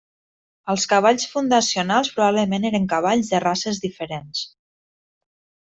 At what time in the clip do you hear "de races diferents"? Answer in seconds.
3.35-4.43